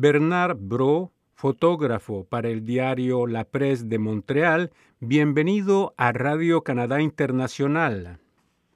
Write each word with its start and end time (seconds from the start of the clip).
Bernard 0.00 0.58
Bro, 0.60 1.10
fotógrafo 1.34 2.24
para 2.30 2.46
el 2.50 2.64
diario 2.64 3.26
La 3.26 3.42
Presse 3.42 3.88
de 3.88 3.98
Montréal, 3.98 4.70
bienvenido 5.00 5.92
a 5.96 6.12
Radio 6.12 6.62
Canadá 6.62 7.00
International. 7.00 8.20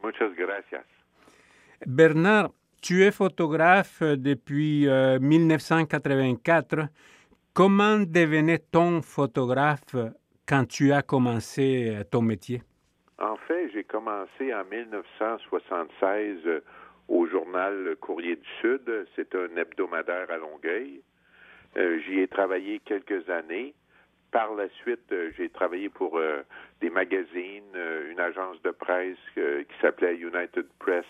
Muchas 0.02 0.34
gracias. 0.34 0.84
Bernard, 1.86 2.50
tu 2.80 3.04
es 3.04 3.14
photographe 3.14 4.02
depuis 4.18 4.88
euh, 4.88 5.20
1984. 5.20 6.90
Comment 7.52 8.00
devenait-on 8.00 9.00
photographe 9.02 9.94
quand 10.44 10.66
tu 10.66 10.92
as 10.92 11.02
commencé 11.02 11.88
euh, 11.88 12.02
ton 12.02 12.22
métier? 12.22 12.64
En 13.18 13.36
fait, 13.36 13.70
j'ai 13.72 13.84
commencé 13.84 14.52
en 14.52 14.64
1976 14.64 16.46
euh, 16.46 16.64
au 17.06 17.28
journal 17.28 17.94
Courrier 18.00 18.34
du 18.34 18.48
Sud. 18.60 19.06
C'est 19.14 19.32
un 19.36 19.56
hebdomadaire 19.56 20.28
à 20.28 20.36
Longueuil. 20.38 21.00
Euh, 21.76 21.98
J'y 22.00 22.20
ai 22.20 22.28
travaillé 22.28 22.80
quelques 22.80 23.28
années. 23.30 23.74
Par 24.30 24.54
la 24.54 24.68
suite, 24.80 25.12
euh, 25.12 25.30
j'ai 25.36 25.48
travaillé 25.50 25.88
pour 25.88 26.18
euh, 26.18 26.42
des 26.80 26.90
magazines, 26.90 27.76
une 28.10 28.20
agence 28.20 28.60
de 28.62 28.70
presse 28.70 29.18
qui 29.34 29.80
s'appelait 29.80 30.16
United 30.16 30.66
Press 30.78 31.04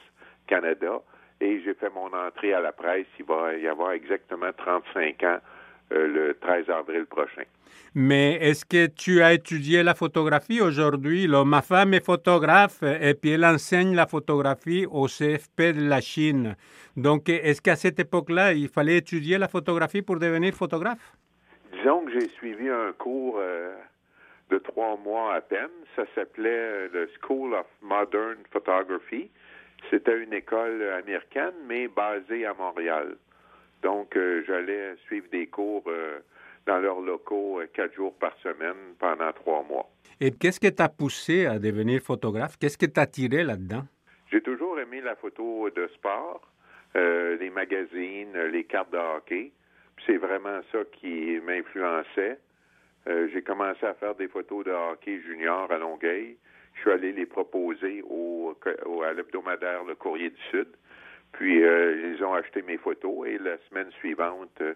Canada. 0.47 1.01
Et 1.41 1.61
j'ai 1.63 1.75
fait 1.75 1.91
mon 1.91 2.13
entrée 2.13 2.53
à 2.53 2.61
la 2.61 2.73
presse. 2.73 3.07
Il 3.19 3.25
va 3.25 3.55
y 3.55 3.67
avoir 3.67 3.93
exactement 3.93 4.53
35 4.57 5.23
ans 5.25 5.39
le 5.91 6.35
13 6.41 6.71
avril 6.71 7.07
prochain. 7.07 7.45
Mais 7.95 8.39
est-ce 8.41 8.65
que 8.65 8.87
tu 8.87 9.21
as 9.21 9.35
étudié 9.35 9.83
la 9.83 9.95
photographie 9.95 10.63
aujourd'hui? 10.63 11.29
Ma 11.29 11.61
femme 11.61 11.93
est 11.93 12.05
photographe 12.05 12.83
et 12.83 13.13
puis 13.13 13.33
elle 13.33 13.45
enseigne 13.45 13.95
la 13.95 14.07
photographie 14.07 14.87
au 14.91 15.07
CFP 15.07 15.75
de 15.75 15.89
la 15.89 16.01
Chine. 16.01 16.57
Donc, 16.97 17.29
est-ce 17.29 17.61
qu'à 17.61 17.77
cette 17.77 18.01
époque-là, 18.01 18.55
il 18.55 18.69
fallait 18.69 18.97
étudier 18.97 19.37
la 19.37 19.49
photographie 19.49 20.01
pour 20.01 20.19
devenir 20.19 20.55
photographe? 20.55 21.13
Disons 21.73 22.05
que 22.07 22.13
j'ai 22.13 22.29
suivi 22.31 22.69
un 22.71 22.93
cours 22.93 23.37
euh, 23.39 23.75
de 24.49 24.57
trois 24.59 24.97
mois 24.97 25.35
à 25.35 25.41
peine. 25.43 25.71
Ça 25.95 26.05
s'appelait 26.15 26.49
euh, 26.49 26.89
le 26.95 27.11
School 27.21 27.53
of 27.53 27.67
Modern 27.83 28.39
Photography. 28.51 29.31
C'était 29.91 30.23
une 30.23 30.33
école 30.33 30.83
américaine, 30.99 31.55
mais 31.67 31.89
basée 31.89 32.47
à 32.47 32.55
Montréal. 32.55 33.17
Donc, 33.83 34.17
euh, 34.17 34.43
j'allais 34.47 34.95
suivre 35.07 35.27
des 35.31 35.47
cours 35.47 35.83
euh, 35.89 36.21
dans 36.67 36.79
leurs 36.79 37.01
locaux 37.01 37.61
euh, 37.61 37.67
quatre 37.73 37.95
jours 37.95 38.15
par 38.15 38.37
semaine 38.39 38.95
pendant 38.99 39.33
trois 39.33 39.63
mois. 39.65 39.89
Et 40.21 40.31
qu'est-ce 40.31 40.61
qui 40.61 40.73
t'a 40.73 40.89
poussé 40.89 41.47
à 41.47 41.59
devenir 41.59 42.01
photographe? 42.01 42.57
Qu'est-ce 42.59 42.79
qui 42.79 42.91
t'a 42.91 43.03
attiré 43.03 43.43
là-dedans? 43.43 43.83
J'ai 44.31 44.41
toujours 44.41 44.79
aimé 44.79 45.01
la 45.01 45.17
photo 45.17 45.69
de 45.71 45.89
sport, 45.89 46.41
euh, 46.97 47.37
les 47.39 47.51
magazines, 47.51 48.33
les 48.53 48.65
cartes 48.65 48.93
de 48.93 48.99
hockey. 48.99 49.53
C'est 50.07 50.17
vraiment 50.17 50.61
ça 50.71 50.79
qui 50.93 51.39
m'influençait. 51.45 52.39
Euh, 53.09 53.29
j'ai 53.33 53.43
commencé 53.43 53.85
à 53.85 53.95
faire 53.95 54.15
des 54.15 54.29
photos 54.29 54.65
de 54.65 54.71
hockey 54.71 55.21
junior 55.23 55.71
à 55.73 55.79
Longueuil. 55.79 56.37
Je 56.75 56.81
suis 56.83 56.91
allé 56.93 57.13
les 57.13 57.27
proposer 57.27 58.03
au, 58.09 58.57
au- 58.87 59.03
à 59.03 59.13
l'hebdomadaire 59.13 59.85
Le 59.85 59.95
Courrier 59.97 60.31
du 60.31 60.41
Sud. 60.51 60.69
Puis 61.33 61.63
euh, 61.65 62.15
ils 62.15 62.25
ont 62.25 62.35
acheté 62.35 62.63
mes 62.63 62.79
photos 62.79 63.27
et 63.27 63.39
la 63.39 63.57
semaine 63.69 63.91
suivante, 63.93 64.51
euh, 64.61 64.75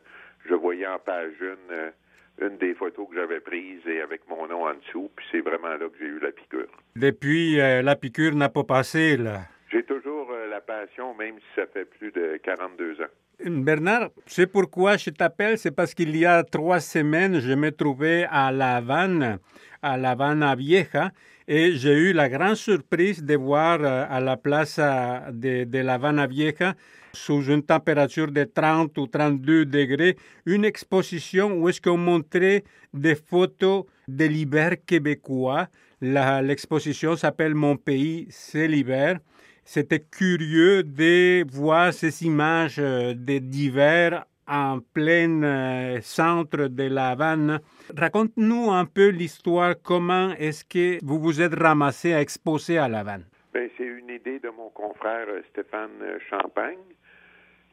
je 0.48 0.54
voyais 0.54 0.86
en 0.86 0.98
page 0.98 1.34
une 1.40 1.72
euh, 1.72 1.90
une 2.38 2.58
des 2.58 2.74
photos 2.74 3.08
que 3.08 3.14
j'avais 3.14 3.40
prises 3.40 3.86
et 3.86 4.02
avec 4.02 4.28
mon 4.28 4.46
nom 4.46 4.66
en 4.66 4.74
dessous. 4.74 5.10
Puis 5.16 5.24
c'est 5.32 5.40
vraiment 5.40 5.68
là 5.68 5.88
que 5.88 5.96
j'ai 5.98 6.04
eu 6.04 6.18
la 6.18 6.32
piqûre. 6.32 6.68
Depuis, 6.94 7.56
la 7.56 7.96
piqûre 7.96 8.34
n'a 8.34 8.50
pas 8.50 8.62
passé, 8.62 9.16
là. 9.16 9.40
J'ai 9.72 9.82
toujours 9.82 10.30
la 10.50 10.60
passion, 10.60 11.14
même 11.14 11.36
si 11.38 11.46
ça 11.54 11.66
fait 11.66 11.86
plus 11.86 12.12
de 12.12 12.38
42 12.42 13.00
ans. 13.00 13.06
Bernard, 13.42 14.10
c'est 14.26 14.46
pourquoi 14.46 14.98
je 14.98 15.08
t'appelle, 15.08 15.56
c'est 15.56 15.70
parce 15.70 15.94
qu'il 15.94 16.14
y 16.14 16.26
a 16.26 16.42
trois 16.42 16.80
semaines, 16.80 17.40
je 17.40 17.52
me 17.52 17.70
trouvais 17.70 18.26
à 18.30 18.52
La 18.52 18.76
Havane, 18.76 19.38
à 19.82 19.96
La 19.96 20.10
Habana 20.10 20.54
Vieja, 20.54 21.10
et 21.48 21.76
j'ai 21.76 21.94
eu 21.94 22.12
la 22.12 22.28
grande 22.28 22.56
surprise 22.56 23.22
de 23.22 23.34
voir 23.34 23.78
euh, 23.82 24.04
à 24.08 24.20
la 24.20 24.36
place 24.36 24.76
euh, 24.78 25.30
de, 25.30 25.78
La 25.78 25.94
Habana 25.94 26.26
Vieja, 26.26 26.74
sous 27.12 27.44
une 27.44 27.62
température 27.62 28.30
de 28.30 28.44
30 28.44 28.96
ou 28.98 29.06
32 29.06 29.64
degrés, 29.64 30.16
une 30.44 30.64
exposition 30.64 31.52
où 31.52 31.68
est-ce 31.68 31.80
qu'on 31.80 31.96
montrait 31.96 32.64
des 32.92 33.14
photos 33.14 33.84
de 34.08 34.24
l'hiver 34.24 34.76
québécois. 34.84 35.68
L'exposition 36.00 37.16
s'appelle 37.16 37.54
Mon 37.54 37.76
pays, 37.76 38.26
c'est 38.30 38.68
l'hiver. 38.68 39.18
C'était 39.64 40.00
curieux 40.00 40.82
de 40.82 41.44
voir 41.50 41.92
ces 41.92 42.24
images 42.24 42.76
euh, 42.78 43.14
d'hiver 43.14 44.24
en 44.48 44.80
plein 44.80 45.42
euh, 45.42 46.00
centre 46.00 46.68
de 46.68 46.84
La 46.84 47.10
Havane. 47.10 47.60
Raconte-nous 47.96 48.70
un 48.70 48.84
peu 48.84 49.08
l'histoire, 49.08 49.74
comment 49.82 50.32
est-ce 50.38 50.64
que 50.64 51.04
vous 51.04 51.18
vous 51.18 51.40
êtes 51.40 51.54
ramassé 51.54 52.12
à 52.12 52.20
exposer 52.20 52.78
à 52.78 52.88
La 52.88 53.00
Havane? 53.00 53.24
Ben, 53.52 53.68
c'est 53.76 53.84
une 53.84 54.10
idée 54.10 54.38
de 54.38 54.48
mon 54.50 54.70
confrère 54.70 55.26
euh, 55.28 55.42
Stéphane 55.50 56.02
euh, 56.02 56.18
Champagne 56.30 56.78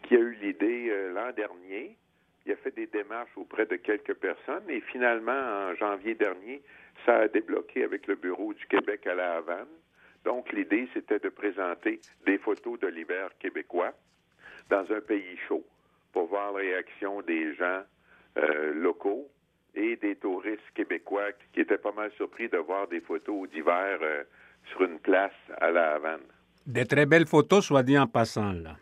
qui 0.04 0.16
a 0.16 0.20
eu 0.20 0.38
l'idée 0.42 0.92
l'an 1.14 1.32
dernier. 1.34 1.96
Il 2.46 2.52
a 2.52 2.58
fait 2.58 2.76
des 2.76 2.88
démarches 2.88 3.32
auprès 3.38 3.66
de 3.66 3.78
quelques 3.78 4.16
personnes 4.16 4.70
et 4.70 4.82
finalement, 4.82 5.32
en 5.32 5.76
janvier 5.76 6.14
dernier, 6.14 6.62
ça 7.06 7.20
a 7.20 7.28
débloqué 7.30 7.86
avec 7.86 8.06
le 8.08 8.16
bureau 8.16 8.54
du 8.54 8.66
Québec 8.68 9.08
à 9.08 9.16
La 9.16 9.38
Havane. 9.38 9.68
Donc, 10.26 10.52
l'idée, 10.52 10.90
c'était 10.94 11.20
de 11.20 11.30
présenter 11.30 12.02
des 12.26 12.38
photos 12.38 12.78
de 12.82 12.88
l'hiver 12.88 13.30
québécois 13.40 13.94
dans 14.70 14.84
un 14.92 15.00
pays 15.00 15.38
chaud 15.48 15.64
pour 16.14 16.28
voir 16.28 16.54
la 16.54 16.60
réaction 16.60 17.22
des 17.24 17.54
gens 17.56 17.82
euh, 18.38 18.74
locaux 18.74 19.28
et 19.76 19.96
des 19.98 20.16
touristes 20.16 20.62
québécois 20.76 21.32
qui 21.54 21.62
étaient 21.62 21.78
pas 21.78 21.92
mal 21.92 22.12
surpris 22.16 22.48
de 22.48 22.58
voir 22.58 22.88
des 22.88 23.02
photos 23.02 23.50
d'hiver 23.50 23.98
euh, 24.02 24.24
sur 24.72 24.84
une 24.84 25.00
place 25.00 25.34
à 25.60 25.72
La 25.72 25.96
Havane. 25.96 26.22
De 26.66 26.84
très 26.84 27.06
belles 27.06 27.28
photos, 27.28 27.66
soit 27.66 27.84
dit 27.84 27.98
en 27.98 28.08
passant, 28.08 28.54
là. 28.54 28.78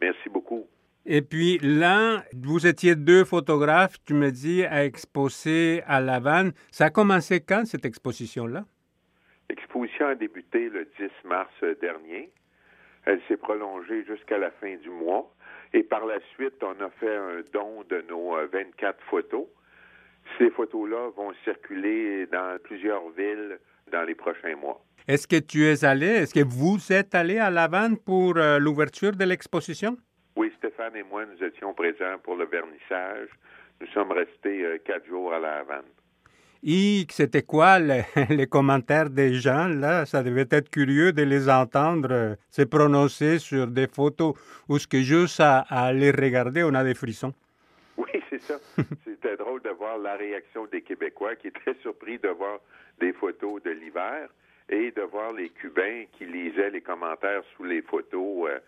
Merci 0.00 0.28
beaucoup. 0.28 0.66
Et 1.04 1.22
puis 1.22 1.58
là, 1.58 2.24
vous 2.32 2.66
étiez 2.66 2.96
deux 2.96 3.24
photographes, 3.24 3.96
tu 4.04 4.14
me 4.14 4.30
dis, 4.30 4.64
à 4.64 4.84
exposer 4.84 5.82
à 5.86 6.00
La 6.00 6.14
Havane. 6.14 6.52
Ça 6.70 6.86
a 6.86 6.90
commencé 6.90 7.40
quand, 7.40 7.64
cette 7.66 7.84
exposition-là? 7.84 8.64
L'exposition 9.50 10.06
a 10.06 10.14
débuté 10.14 10.68
le 10.68 10.88
10 10.98 11.10
mars 11.24 11.52
euh, 11.62 11.74
dernier. 11.80 12.30
Elle 13.04 13.20
s'est 13.28 13.36
prolongée 13.36 14.04
jusqu'à 14.04 14.38
la 14.38 14.50
fin 14.52 14.76
du 14.76 14.90
mois. 14.90 15.32
Et 15.72 15.82
par 15.82 16.06
la 16.06 16.18
suite, 16.34 16.62
on 16.62 16.84
a 16.84 16.90
fait 16.90 17.16
un 17.16 17.40
don 17.52 17.82
de 17.88 18.04
nos 18.08 18.36
euh, 18.36 18.46
24 18.52 18.98
photos. 19.10 19.46
Ces 20.38 20.50
photos-là 20.50 21.10
vont 21.16 21.32
circuler 21.44 22.26
dans 22.26 22.58
plusieurs 22.62 23.08
villes 23.10 23.58
dans 23.90 24.02
les 24.02 24.14
prochains 24.14 24.54
mois. 24.56 24.84
Est-ce 25.08 25.26
que 25.26 25.36
tu 25.40 25.64
es 25.64 25.84
allé, 25.84 26.06
est-ce 26.06 26.34
que 26.34 26.46
vous 26.46 26.92
êtes 26.92 27.14
allé 27.14 27.38
à 27.38 27.50
La 27.50 27.64
Havane 27.64 27.96
pour 27.96 28.36
euh, 28.36 28.58
l'ouverture 28.58 29.12
de 29.12 29.24
l'exposition? 29.24 29.96
Oui, 30.36 30.52
Stéphane 30.58 30.94
et 30.96 31.02
moi, 31.02 31.24
nous 31.26 31.44
étions 31.44 31.74
présents 31.74 32.18
pour 32.22 32.36
le 32.36 32.46
vernissage. 32.46 33.28
Nous 33.80 33.88
sommes 33.88 34.12
restés 34.12 34.64
euh, 34.64 34.78
quatre 34.84 35.06
jours 35.06 35.32
à 35.32 35.40
La 35.40 35.58
Havane. 35.58 35.90
Et 36.64 37.06
c'était 37.10 37.42
quoi 37.42 37.78
le- 37.80 38.02
les 38.30 38.46
commentaires 38.46 39.10
des 39.10 39.34
gens, 39.34 39.66
là? 39.68 40.06
Ça 40.06 40.22
devait 40.22 40.46
être 40.50 40.70
curieux 40.70 41.12
de 41.12 41.22
les 41.22 41.48
entendre 41.48 42.08
euh, 42.12 42.34
se 42.50 42.62
prononcer 42.62 43.38
sur 43.40 43.66
des 43.66 43.88
photos 43.88 44.34
où 44.68 44.78
ce 44.78 44.86
que 44.86 45.00
juste 45.02 45.40
à, 45.40 45.60
à 45.68 45.92
les 45.92 46.12
regarder, 46.12 46.62
on 46.62 46.74
a 46.74 46.84
des 46.84 46.94
frissons. 46.94 47.34
Oui, 47.96 48.10
c'est 48.30 48.40
ça. 48.42 48.58
C'était 49.04 49.36
drôle 49.36 49.60
de 49.62 49.70
voir 49.70 49.98
la 49.98 50.14
réaction 50.14 50.66
des 50.66 50.82
Québécois 50.82 51.34
qui 51.34 51.48
étaient 51.48 51.74
surpris 51.82 52.18
de 52.18 52.28
voir 52.28 52.60
des 53.00 53.12
photos 53.12 53.60
de 53.64 53.70
l'hiver 53.70 54.28
et 54.68 54.92
de 54.92 55.02
voir 55.02 55.32
les 55.32 55.48
Cubains 55.50 56.04
qui 56.16 56.24
lisaient 56.26 56.70
les 56.70 56.80
commentaires 56.80 57.42
sous 57.56 57.64
les 57.64 57.82
photos. 57.82 58.48
Euh, 58.48 58.58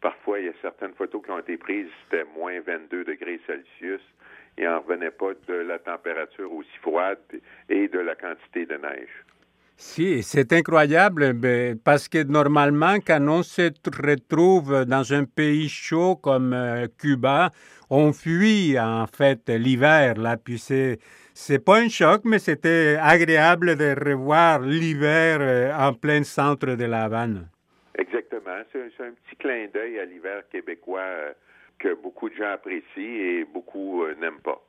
parfois, 0.00 0.40
il 0.40 0.46
y 0.46 0.48
a 0.48 0.52
certaines 0.62 0.94
photos 0.94 1.22
qui 1.22 1.30
ont 1.30 1.38
été 1.38 1.58
prises, 1.58 1.88
c'était 2.04 2.24
moins 2.34 2.58
22 2.60 3.04
degrés 3.04 3.38
Celsius. 3.46 4.00
N'en 4.58 4.80
revenaient 4.80 5.10
pas 5.10 5.32
de 5.48 5.54
la 5.54 5.78
température 5.78 6.52
aussi 6.52 6.76
froide 6.80 7.18
et 7.68 7.88
de 7.88 7.98
la 7.98 8.14
quantité 8.14 8.66
de 8.66 8.76
neige. 8.76 9.24
Si, 9.76 10.22
c'est 10.22 10.52
incroyable 10.52 11.32
ben, 11.32 11.76
parce 11.76 12.08
que 12.08 12.22
normalement, 12.22 12.96
quand 13.04 13.20
on 13.28 13.42
se 13.42 13.70
retrouve 14.00 14.84
dans 14.84 15.12
un 15.12 15.24
pays 15.24 15.68
chaud 15.68 16.16
comme 16.16 16.52
euh, 16.52 16.86
Cuba, 16.98 17.50
on 17.90 18.12
fuit 18.12 18.78
en 18.78 19.06
fait 19.06 19.48
l'hiver 19.48 20.14
là. 20.18 20.36
Puis 20.36 20.58
c'est 20.58 20.98
c'est 21.34 21.58
pas 21.58 21.78
un 21.78 21.88
choc, 21.88 22.22
mais 22.24 22.38
c'était 22.38 22.96
agréable 23.00 23.76
de 23.76 23.94
revoir 24.08 24.60
l'hiver 24.60 25.38
euh, 25.40 25.72
en 25.74 25.94
plein 25.94 26.22
centre 26.22 26.76
de 26.76 26.84
la 26.84 27.04
Havane. 27.04 27.48
Exactement. 27.98 28.62
C'est 28.72 28.90
c'est 28.96 29.04
un 29.04 29.10
petit 29.10 29.36
clin 29.36 29.66
d'œil 29.74 29.98
à 29.98 30.04
l'hiver 30.04 30.42
québécois 30.50 31.00
euh, 31.00 31.32
que 31.78 31.94
beaucoup 31.94 32.28
de 32.28 32.34
gens 32.34 32.50
apprécient 32.50 32.82
et 32.96 33.44
beaucoup 33.44 34.04
euh, 34.04 34.14
n'aiment 34.20 34.40
pas. 34.40 34.62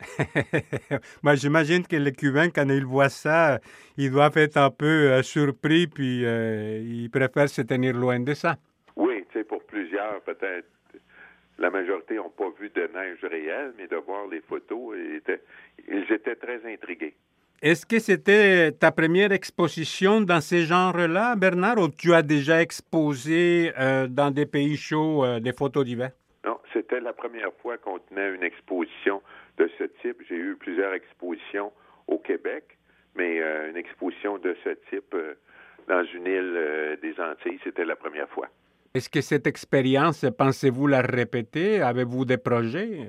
Moi, 1.22 1.34
j'imagine 1.34 1.86
que 1.86 1.96
les 1.96 2.12
Cubains, 2.12 2.50
quand 2.50 2.68
ils 2.68 2.84
voient 2.84 3.08
ça, 3.08 3.58
ils 3.96 4.10
doivent 4.10 4.36
être 4.36 4.56
un 4.56 4.70
peu 4.70 4.86
euh, 4.86 5.22
surpris, 5.22 5.86
puis 5.86 6.24
euh, 6.24 6.78
ils 6.78 7.10
préfèrent 7.10 7.48
se 7.48 7.62
tenir 7.62 7.94
loin 7.94 8.20
de 8.20 8.34
ça. 8.34 8.56
Oui, 8.96 9.24
tu 9.30 9.38
sais, 9.38 9.44
pour 9.44 9.64
plusieurs, 9.64 10.20
peut-être, 10.22 10.68
la 11.58 11.70
majorité 11.70 12.14
n'ont 12.14 12.30
pas 12.30 12.50
vu 12.60 12.70
de 12.70 12.88
neige 12.94 13.24
réelle, 13.24 13.72
mais 13.76 13.88
de 13.88 13.96
voir 13.96 14.26
les 14.28 14.40
photos, 14.40 14.96
ils 14.96 15.16
étaient, 15.16 15.42
ils 15.88 16.12
étaient 16.12 16.36
très 16.36 16.60
intrigués. 16.72 17.14
Est-ce 17.60 17.84
que 17.84 17.98
c'était 17.98 18.70
ta 18.70 18.92
première 18.92 19.32
exposition 19.32 20.20
dans 20.20 20.40
ces 20.40 20.64
genres-là, 20.64 21.34
Bernard, 21.34 21.78
ou 21.78 21.88
tu 21.88 22.14
as 22.14 22.22
déjà 22.22 22.62
exposé 22.62 23.72
euh, 23.76 24.06
dans 24.06 24.30
des 24.30 24.46
pays 24.46 24.76
chauds 24.76 25.24
euh, 25.24 25.40
des 25.40 25.52
photos 25.52 25.84
d'hiver? 25.84 26.12
C'était 26.88 27.00
la 27.00 27.12
première 27.12 27.52
fois 27.60 27.76
qu'on 27.76 27.98
tenait 27.98 28.34
une 28.34 28.42
exposition 28.42 29.20
de 29.58 29.70
ce 29.78 29.84
type. 30.00 30.22
J'ai 30.28 30.36
eu 30.36 30.56
plusieurs 30.56 30.94
expositions 30.94 31.70
au 32.06 32.18
Québec, 32.18 32.78
mais 33.14 33.40
euh, 33.40 33.70
une 33.70 33.76
exposition 33.76 34.38
de 34.38 34.56
ce 34.64 34.70
type 34.88 35.12
euh, 35.14 35.34
dans 35.86 36.02
une 36.04 36.26
île 36.26 36.54
euh, 36.56 36.96
des 36.96 37.14
Antilles, 37.20 37.58
c'était 37.62 37.84
la 37.84 37.96
première 37.96 38.28
fois. 38.30 38.48
Est-ce 38.94 39.10
que 39.10 39.20
cette 39.20 39.46
expérience, 39.46 40.24
pensez-vous 40.38 40.86
la 40.86 41.02
répéter? 41.02 41.82
Avez-vous 41.82 42.24
des 42.24 42.38
projets? 42.38 43.06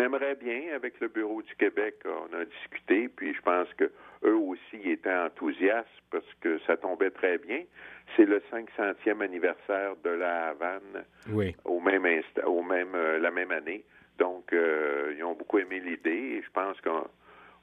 Aimerait 0.00 0.34
bien, 0.34 0.74
avec 0.74 0.98
le 1.00 1.08
Bureau 1.08 1.42
du 1.42 1.54
Québec, 1.56 1.96
on 2.04 2.34
a 2.34 2.44
discuté, 2.44 3.08
puis 3.08 3.34
je 3.34 3.42
pense 3.42 3.68
que 3.74 3.90
eux 4.24 4.36
aussi 4.36 4.76
étaient 4.84 5.14
enthousiastes 5.14 5.88
parce 6.10 6.24
que 6.40 6.58
ça 6.66 6.76
tombait 6.76 7.10
très 7.10 7.38
bien. 7.38 7.62
C'est 8.16 8.24
le 8.24 8.42
500e 8.50 9.20
anniversaire 9.22 9.96
de 10.02 10.10
la 10.10 10.48
Havane 10.48 11.04
Oui. 11.32 11.54
au 11.64 11.80
même 11.80 12.06
au 12.46 12.62
même 12.62 12.94
euh, 12.94 13.18
la 13.18 13.30
même 13.30 13.50
année. 13.50 13.84
Donc, 14.18 14.52
euh, 14.52 15.14
ils 15.16 15.24
ont 15.24 15.34
beaucoup 15.34 15.58
aimé 15.58 15.80
l'idée 15.80 16.38
et 16.38 16.42
je 16.42 16.50
pense 16.50 16.80
qu'on 16.80 17.06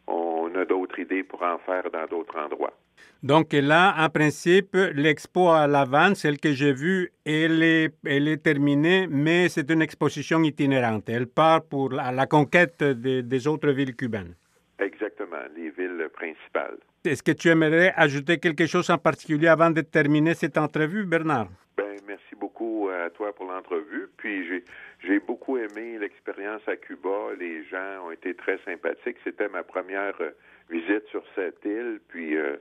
on 0.07 0.55
a 0.55 0.65
d'autres 0.65 0.99
idées 0.99 1.23
pour 1.23 1.41
en 1.43 1.57
faire 1.59 1.89
dans 1.91 2.05
d'autres 2.05 2.37
endroits. 2.39 2.73
Donc 3.23 3.53
là, 3.53 3.93
en 3.97 4.09
principe, 4.09 4.75
l'expo 4.93 5.49
à 5.49 5.67
La 5.67 5.81
Havane, 5.81 6.15
celle 6.15 6.39
que 6.39 6.51
j'ai 6.53 6.73
vue, 6.73 7.11
elle 7.25 7.61
est, 7.63 7.93
elle 8.05 8.27
est 8.27 8.43
terminée, 8.43 9.07
mais 9.09 9.49
c'est 9.49 9.69
une 9.71 9.81
exposition 9.81 10.41
itinérante. 10.43 11.09
Elle 11.09 11.27
part 11.27 11.63
pour 11.63 11.91
la, 11.91 12.11
la 12.11 12.25
conquête 12.27 12.83
des- 12.83 13.23
des 13.23 13.47
autres 13.47 13.69
villes 13.71 13.95
cubaines. 13.95 14.35
Exactement, 14.79 15.43
les 15.55 15.69
villes 15.71 16.07
principales. 16.13 16.77
Est-ce 17.03 17.23
que 17.23 17.31
tu 17.31 17.47
aimerais 17.49 17.93
ajouter 17.95 18.37
quelque 18.37 18.65
chose 18.65 18.89
en 18.89 18.97
particulier 18.97 19.47
avant 19.47 19.71
de 19.71 19.81
terminer 19.81 20.33
cette 20.33 20.57
entrevue, 20.57 21.05
Bernard? 21.05 21.47
Ben, 21.77 21.95
merci 22.07 22.35
beaucoup 22.39 22.89
à 22.89 23.09
toi 23.09 23.33
pour 23.33 23.45
l'entrevue. 23.51 24.07
Puis 24.17 24.47
j'ai 24.47 24.63
j'ai 25.05 25.19
beaucoup 25.19 25.57
aimé 25.57 25.97
l'expérience 25.99 26.61
à 26.67 26.75
Cuba. 26.75 27.33
Les 27.39 27.63
gens 27.65 28.05
ont 28.07 28.11
été 28.11 28.33
très 28.33 28.57
sympathiques. 28.65 29.17
C'était 29.23 29.47
ma 29.47 29.63
première 29.63 30.15
euh, 30.21 30.31
visite 30.69 31.05
sur 31.11 31.23
cette 31.35 31.63
île. 31.65 31.99
Puis 32.09 32.35
euh, 32.35 32.57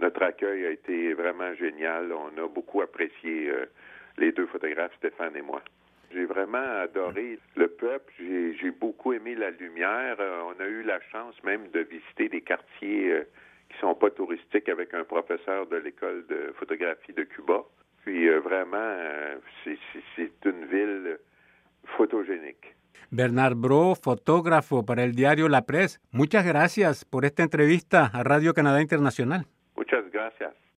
notre 0.00 0.22
accueil 0.22 0.66
a 0.66 0.70
été 0.70 1.14
vraiment 1.14 1.54
génial. 1.54 2.12
On 2.12 2.42
a 2.42 2.48
beaucoup 2.48 2.82
apprécié 2.82 3.50
euh, 3.50 3.66
les 4.18 4.32
deux 4.32 4.46
photographes, 4.46 4.94
Stéphane 4.96 5.36
et 5.36 5.42
moi. 5.42 5.62
J'ai 6.12 6.24
vraiment 6.24 6.82
adoré 6.82 7.38
le 7.56 7.68
peuple. 7.68 8.12
J'ai 8.18 8.70
beaucoup 8.70 9.12
aimé 9.12 9.34
la 9.34 9.50
lumière. 9.50 10.16
Euh, 10.20 10.42
on 10.46 10.60
a 10.60 10.66
eu 10.66 10.82
la 10.82 11.00
chance 11.12 11.34
même 11.42 11.68
de 11.72 11.80
visiter 11.80 12.28
des 12.28 12.40
quartiers 12.40 13.12
euh, 13.12 13.24
qui 13.68 13.78
sont 13.80 13.94
pas 13.94 14.10
touristiques 14.10 14.68
avec 14.68 14.94
un 14.94 15.04
professeur 15.04 15.66
de 15.66 15.76
l'école 15.76 16.24
de 16.28 16.52
photographie 16.58 17.12
de 17.12 17.24
Cuba. 17.24 17.64
Puis 18.04 18.28
euh, 18.28 18.40
vraiment, 18.40 18.94
c'est 19.64 20.44
une 20.44 20.64
ville 20.66 21.18
photogénique. 21.96 22.74
Bernard 23.10 23.54
Bro, 23.56 23.94
fotógrafo 23.96 24.84
para 24.84 25.04
el 25.04 25.14
diario 25.14 25.48
La 25.48 25.62
Presse. 25.62 26.00
Muchas 26.10 26.44
gracias 26.44 27.04
por 27.04 27.24
esta 27.24 27.42
entrevista 27.42 28.10
a 28.12 28.22
Radio 28.22 28.52
Canadá 28.52 28.80
Internacional. 28.80 29.46
Muchas 30.16 30.38
gracias. 30.38 30.66